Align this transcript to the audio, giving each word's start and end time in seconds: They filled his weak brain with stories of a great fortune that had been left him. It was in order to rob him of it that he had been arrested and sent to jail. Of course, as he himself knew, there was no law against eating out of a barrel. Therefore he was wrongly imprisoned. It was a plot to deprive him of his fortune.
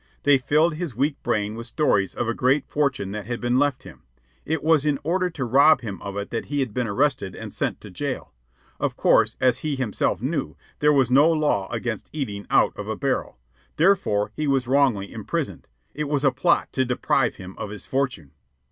They 0.23 0.39
filled 0.39 0.73
his 0.73 0.95
weak 0.95 1.21
brain 1.21 1.53
with 1.53 1.67
stories 1.67 2.15
of 2.15 2.27
a 2.27 2.33
great 2.33 2.65
fortune 2.65 3.11
that 3.11 3.27
had 3.27 3.39
been 3.39 3.59
left 3.59 3.83
him. 3.83 4.01
It 4.45 4.63
was 4.63 4.83
in 4.83 4.97
order 5.03 5.29
to 5.29 5.45
rob 5.45 5.81
him 5.81 6.01
of 6.01 6.17
it 6.17 6.31
that 6.31 6.45
he 6.45 6.59
had 6.61 6.73
been 6.73 6.87
arrested 6.87 7.35
and 7.35 7.53
sent 7.53 7.79
to 7.81 7.91
jail. 7.91 8.33
Of 8.79 8.97
course, 8.97 9.35
as 9.39 9.59
he 9.59 9.75
himself 9.75 10.19
knew, 10.19 10.57
there 10.79 10.91
was 10.91 11.11
no 11.11 11.29
law 11.31 11.71
against 11.71 12.09
eating 12.11 12.47
out 12.49 12.75
of 12.77 12.87
a 12.87 12.95
barrel. 12.95 13.37
Therefore 13.75 14.31
he 14.35 14.47
was 14.47 14.67
wrongly 14.67 15.13
imprisoned. 15.13 15.67
It 15.93 16.05
was 16.09 16.23
a 16.25 16.31
plot 16.31 16.73
to 16.73 16.83
deprive 16.83 17.35
him 17.35 17.53
of 17.59 17.69
his 17.69 17.85
fortune. 17.85 18.31